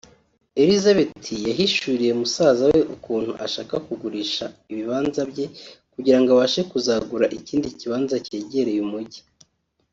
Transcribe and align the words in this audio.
Elisabeth 0.61 1.25
yahishuriye 1.47 2.11
musaza 2.21 2.63
we 2.73 2.79
ukuntu 2.95 3.31
ashaka 3.45 3.75
kugurisha 3.85 4.45
ibibanza 4.71 5.21
bye 5.31 5.45
kugirango 5.93 6.29
abashe 6.31 6.61
kuzagura 6.71 7.25
ikindi 7.37 7.67
kibanza 7.79 8.15
cyegereye 8.25 8.79
umujyi 8.87 9.21